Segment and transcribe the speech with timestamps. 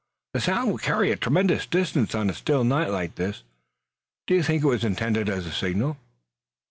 [0.33, 3.43] The sound will carry a tremendous distance on a still night like this.
[4.25, 5.95] Do you think it was intended as a signal?"